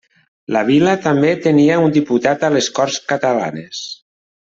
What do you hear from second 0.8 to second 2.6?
també tenia un diputat a